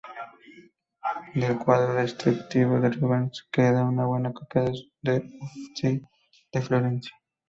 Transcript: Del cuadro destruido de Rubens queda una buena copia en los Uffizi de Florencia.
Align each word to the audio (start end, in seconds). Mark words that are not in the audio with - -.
Del 1.35 1.59
cuadro 1.59 1.93
destruido 1.93 2.45
de 2.79 2.89
Rubens 2.89 3.47
queda 3.51 3.83
una 3.83 4.03
buena 4.07 4.33
copia 4.33 4.63
en 4.63 4.71
los 5.03 5.25
Uffizi 5.43 6.01
de 6.51 6.61
Florencia. 6.63 7.11